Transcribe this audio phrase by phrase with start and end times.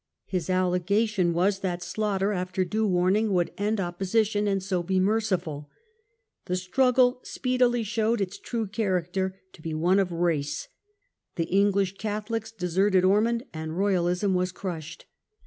[0.25, 5.69] His allegation was that slaughter, after due warning, would end opposition, and so be merciful.
[6.45, 10.67] The struggle speedily showed its true character to be one of race:
[11.35, 15.05] the English Catholics deserted Ormond and Royalism was crushed.